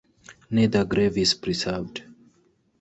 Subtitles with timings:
[0.49, 2.01] Neither grave is preserved.